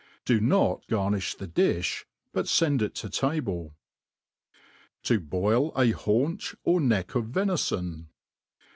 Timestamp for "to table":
2.95-3.75